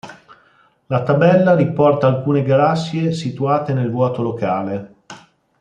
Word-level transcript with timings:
La 0.87 1.03
tabella 1.03 1.53
riporta 1.53 2.07
alcune 2.07 2.41
galassie 2.41 3.11
situate 3.11 3.71
nel 3.71 3.91
Vuoto 3.91 4.23
Locale. 4.23 4.93